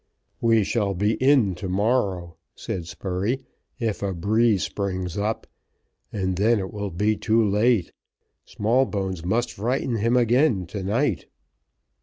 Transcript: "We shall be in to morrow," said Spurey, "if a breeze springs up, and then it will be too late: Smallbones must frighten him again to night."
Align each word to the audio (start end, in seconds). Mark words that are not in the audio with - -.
"We 0.41 0.63
shall 0.63 0.95
be 0.95 1.13
in 1.23 1.53
to 1.57 1.69
morrow," 1.69 2.35
said 2.55 2.87
Spurey, 2.87 3.43
"if 3.79 4.01
a 4.01 4.15
breeze 4.15 4.63
springs 4.63 5.15
up, 5.15 5.45
and 6.11 6.35
then 6.37 6.57
it 6.57 6.73
will 6.73 6.89
be 6.89 7.15
too 7.15 7.47
late: 7.47 7.91
Smallbones 8.43 9.23
must 9.23 9.53
frighten 9.53 9.97
him 9.97 10.17
again 10.17 10.65
to 10.65 10.81
night." 10.81 11.27